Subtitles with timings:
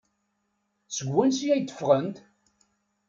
[0.95, 2.17] Seg wansi ay d-ffɣent?